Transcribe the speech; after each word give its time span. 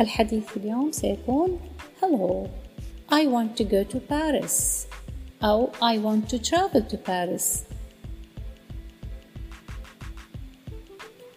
الحديث 0.00 0.56
اليوم 0.56 0.92
سيكون 0.92 1.60
Hello 2.00 2.48
I 3.10 3.26
want 3.26 3.56
to 3.56 3.64
go 3.64 3.84
to 3.84 3.98
Paris 4.00 4.86
أو 5.44 5.70
I 5.82 5.98
want 5.98 6.28
to 6.28 6.38
travel 6.38 6.82
to 6.82 6.96
Paris 6.96 7.64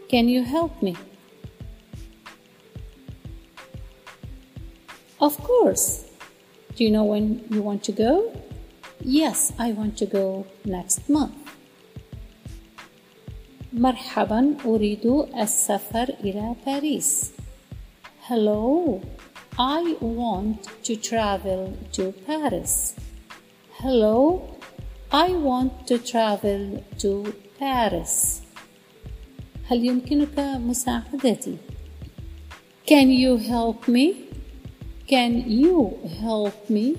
Can 0.07 0.29
you 0.29 0.43
help 0.43 0.83
me? 0.83 0.95
Of 5.19 5.35
course. 5.43 6.05
Do 6.75 6.83
you 6.83 6.91
know 6.91 7.03
when 7.03 7.43
you 7.49 7.61
want 7.61 7.83
to 7.85 7.91
go? 7.91 8.31
Yes, 9.01 9.51
I 9.57 9.71
want 9.71 9.97
to 9.97 10.05
go 10.05 10.45
next 10.63 11.09
month. 11.09 11.35
مرحبا 13.73 14.55
أريد 14.65 15.05
السفر 15.37 16.15
إلى 16.23 16.55
باريس. 16.65 17.31
Hello, 18.30 19.02
I 19.58 19.96
want 20.00 20.68
to 20.84 20.94
travel 20.94 21.76
to 21.94 22.12
Paris. 22.28 22.94
Hello, 23.82 24.54
I 25.10 25.30
want 25.30 25.88
to 25.88 25.98
travel 25.98 26.84
to 27.02 27.34
Paris. 27.58 28.42
هل 29.66 29.84
يمكنك 29.84 30.38
مساعدتي؟ 30.38 31.56
Can 32.86 33.10
you 33.10 33.36
help 33.36 33.88
me? 33.88 34.14
Can 35.08 35.32
you 35.50 35.98
help 36.22 36.70
me? 36.70 36.94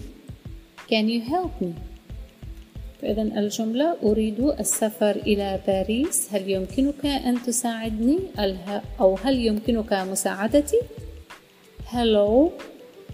Can 0.90 1.08
you 1.08 1.22
help 1.22 1.62
me? 1.62 1.74
فإذا 3.02 3.22
الجملة 3.22 3.98
أريد 4.04 4.40
السفر 4.60 5.16
إلى 5.16 5.60
باريس 5.68 6.28
هل 6.34 6.50
يمكنك 6.50 7.06
أن 7.06 7.44
تساعدني 7.44 8.20
أو 9.00 9.18
هل 9.24 9.46
يمكنك 9.46 9.94
مساعدتي 9.94 10.80
Hello 11.91 12.53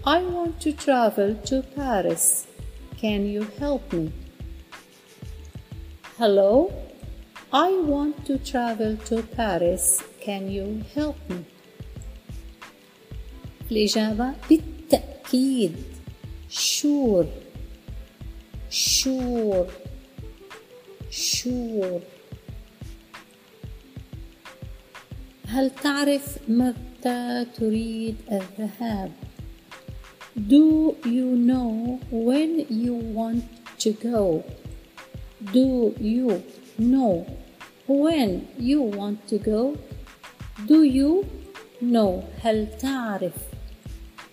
I 0.05 0.23
want 0.23 0.59
to 0.61 0.73
travel 0.73 1.35
to 1.45 1.61
Paris 1.75 2.47
Can 2.97 3.25
you 3.25 3.43
help 3.59 3.93
me 3.93 4.11
Hello 6.17 6.73
I 7.53 7.69
want 7.77 8.25
to 8.25 8.37
travel 8.37 8.97
to 9.05 9.23
Paris 9.23 10.03
Can 10.19 10.49
you 10.49 10.83
help 10.95 11.17
me 11.29 11.45
الإجابة 13.71 14.33
بالتأكيد 14.49 15.75
sure 16.49 17.25
sure 18.69 19.67
sure 21.09 22.01
هل 25.47 25.71
تعرف 25.83 26.37
متى 26.47 27.45
تريد 27.57 28.15
الذهاب 28.31 29.11
Do 30.35 30.95
you 31.05 31.37
know 31.49 31.99
when 32.11 32.65
you 32.69 32.95
want 32.95 33.43
to 33.83 33.91
go? 33.93 34.43
Do 35.53 35.93
you 35.99 36.41
know 36.79 37.27
when 37.87 38.47
you 38.57 38.81
want 38.81 39.27
to 39.27 39.37
go? 39.37 39.77
Do 40.67 40.83
you 40.83 41.25
know 41.81 42.23
هل 42.41 42.67
تعرف 42.79 43.37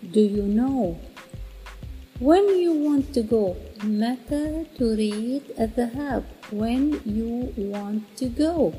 Do 0.03 0.21
you 0.21 0.43
know 0.43 0.97
when 2.21 2.49
you 2.63 2.73
want 2.73 3.13
to 3.15 3.23
go 3.23 3.57
متى 3.85 4.65
تريد 4.79 5.43
الذهاب 5.61 6.23
when 6.53 7.01
you 7.07 7.53
want 7.57 8.03
to 8.17 8.27
go 8.27 8.73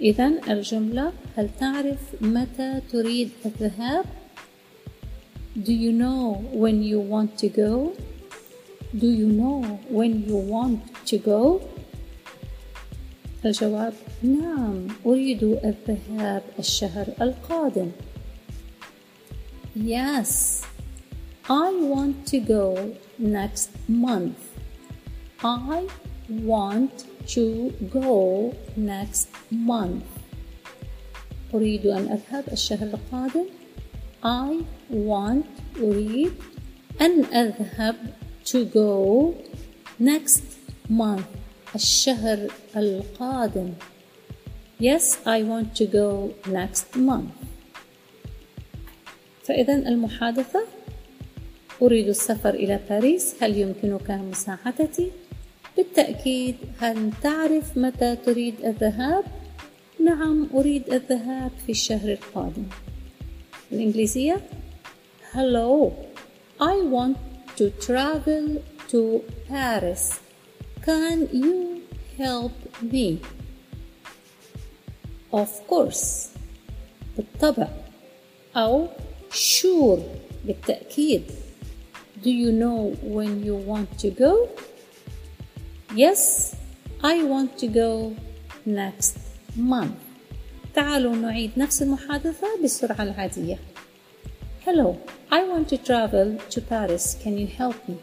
إذا 0.00 0.32
الجملة 0.48 1.12
هل 1.36 1.48
تعرف 1.60 1.98
متى 2.20 2.80
تريد 2.92 3.30
الذهاب 3.46 4.04
Do 5.56 5.72
you 5.72 5.92
know 5.92 6.44
when 6.52 6.82
you 6.82 7.00
want 7.00 7.36
to 7.38 7.48
go 7.48 7.92
Do 8.94 9.06
you 9.06 9.26
know 9.26 9.80
when 9.90 10.24
you 10.28 10.36
want 10.36 10.80
to 11.06 11.18
go 11.18 11.60
الجواب 13.44 13.92
نعم 14.22 14.86
أريد 15.06 15.42
الذهاب 15.42 16.42
الشهر 16.58 17.06
القادم 17.20 17.90
Yes 19.76 20.62
I 21.50 21.72
want 21.82 22.26
to 22.28 22.38
go 22.38 22.94
next 23.18 23.70
month. 23.88 24.38
I 25.42 25.88
want 26.28 27.09
to 27.26 27.70
go 27.92 28.54
next 28.76 29.28
month. 29.50 30.04
أريد 31.54 31.86
أن 31.86 32.08
أذهب 32.08 32.44
الشهر 32.52 32.86
القادم. 32.86 33.46
I 34.24 34.64
want 34.90 35.46
أريد 35.80 36.32
أن 37.00 37.24
أذهب 37.24 37.96
to 38.44 38.64
go 38.64 39.34
next 40.00 40.42
month 40.90 41.30
الشهر 41.74 42.48
القادم. 42.76 43.72
Yes, 44.80 45.18
I 45.26 45.42
want 45.42 45.74
to 45.76 45.86
go 45.86 46.34
next 46.46 46.96
month. 46.96 47.36
فإذا 49.44 49.74
المحادثة 49.74 50.60
أريد 51.82 52.08
السفر 52.08 52.54
إلى 52.54 52.80
باريس 52.90 53.34
هل 53.42 53.58
يمكنك 53.58 54.10
مساعدتي؟ 54.10 55.10
بالتأكيد 55.80 56.56
هل 56.78 57.10
تعرف 57.22 57.78
متى 57.78 58.16
تريد 58.16 58.54
الذهاب؟ 58.64 59.24
نعم 60.00 60.48
أريد 60.54 60.92
الذهاب 60.92 61.50
في 61.66 61.72
الشهر 61.72 62.08
القادم 62.12 62.64
الإنجليزية 63.72 64.40
Hello 65.32 65.92
I 66.60 66.74
want 66.96 67.16
to 67.56 67.70
travel 67.86 68.62
to 68.92 69.24
Paris 69.48 70.20
Can 70.84 71.28
you 71.32 71.80
help 72.18 72.52
me? 72.82 73.20
Of 75.32 75.50
course 75.66 76.28
بالطبع 77.16 77.68
أو 78.56 78.88
sure 79.32 80.00
بالتأكيد 80.44 81.22
Do 82.22 82.30
you 82.30 82.52
know 82.52 82.94
when 83.02 83.42
you 83.42 83.54
want 83.56 83.98
to 84.00 84.10
go? 84.10 84.48
Yes, 85.95 86.55
I 87.03 87.23
want 87.23 87.57
to 87.59 87.67
go 87.67 88.15
next 88.65 89.17
month. 89.55 89.95
تعالوا 90.75 91.15
نعيد 91.15 91.51
نفس 91.57 91.81
المحادثة 91.81 92.47
بالسرعة 92.61 93.03
العادية. 93.03 93.59
Hello, 94.65 94.97
I 95.31 95.43
want 95.43 95.69
to 95.69 95.77
travel 95.77 96.37
to 96.49 96.61
Paris. 96.61 97.15
Can 97.23 97.37
you 97.37 97.47
help 97.47 97.75
me? 97.87 97.97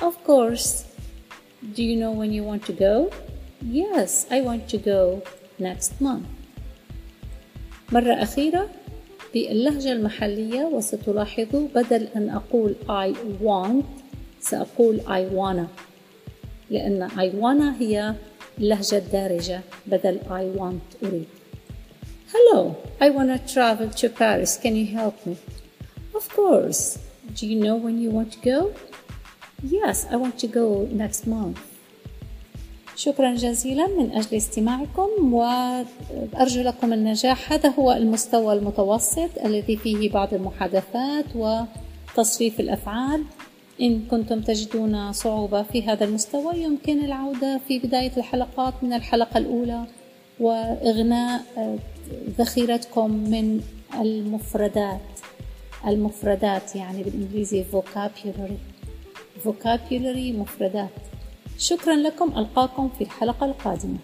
Of 0.00 0.14
course. 0.24 0.84
Do 1.76 1.82
you 1.82 1.96
know 1.96 2.10
when 2.10 2.32
you 2.32 2.42
want 2.42 2.66
to 2.66 2.72
go? 2.72 3.10
Yes, 3.62 4.26
I 4.30 4.40
want 4.40 4.68
to 4.68 4.78
go 4.78 5.22
next 5.58 6.00
month. 6.00 6.26
مرة 7.92 8.12
أخيرة 8.22 8.68
باللهجة 9.34 9.92
المحلية 9.92 10.64
وستلاحظوا 10.64 11.68
بدل 11.74 12.08
أن 12.16 12.30
أقول 12.30 12.74
I 12.88 13.14
want 13.42 13.84
سأقول 14.40 15.00
I 15.00 15.24
wanna 15.34 15.68
لأن 16.69 17.09
I 17.09 17.31
wanna 17.41 17.81
هي 17.81 18.15
اللهجة 18.57 18.97
الدارجة 18.97 19.61
بدل 19.87 20.19
I 20.29 20.59
want 20.59 21.05
أريد 21.05 21.25
Hello, 22.33 22.75
I 22.99 23.09
wanna 23.09 23.39
travel 23.39 23.89
to 23.89 24.09
Paris. 24.09 24.57
Can 24.57 24.75
you 24.75 24.87
help 24.99 25.25
me? 25.25 25.37
Of 26.13 26.27
course. 26.27 26.99
Do 27.37 27.47
you 27.47 27.57
know 27.65 27.75
when 27.75 27.95
you 28.03 28.09
want 28.09 28.33
to 28.33 28.39
go? 28.39 28.73
Yes, 29.63 30.05
I 30.11 30.17
want 30.17 30.37
to 30.39 30.47
go 30.47 30.87
next 30.91 31.25
month. 31.25 31.59
شكرا 32.95 33.35
جزيلا 33.35 33.87
من 33.87 34.11
أجل 34.11 34.37
استماعكم 34.37 35.33
وأرجو 35.33 36.61
لكم 36.61 36.93
النجاح 36.93 37.51
هذا 37.51 37.69
هو 37.69 37.91
المستوى 37.91 38.53
المتوسط 38.53 39.29
الذي 39.45 39.77
فيه 39.77 40.09
بعض 40.09 40.33
المحادثات 40.33 41.25
وتصريف 41.35 42.59
الأفعال 42.59 43.23
إن 43.81 44.05
كنتم 44.11 44.41
تجدون 44.41 45.13
صعوبة 45.13 45.63
في 45.63 45.83
هذا 45.83 46.05
المستوى 46.05 46.57
يمكن 46.57 47.05
العودة 47.05 47.59
في 47.67 47.79
بداية 47.79 48.11
الحلقات 48.17 48.73
من 48.81 48.93
الحلقة 48.93 49.37
الأولى 49.37 49.85
وإغناء 50.39 51.43
ذخيرتكم 52.39 53.11
من 53.11 53.61
المفردات. 53.99 55.01
المفردات 55.87 56.75
يعني 56.75 57.03
بالإنجليزي 57.03 57.65
vocabulary. 57.73 58.57
vocabulary 59.45 60.35
مفردات. 60.39 60.89
شكرا 61.57 61.95
لكم 61.95 62.37
ألقاكم 62.37 62.89
في 62.97 63.03
الحلقة 63.03 63.45
القادمة. 63.45 63.97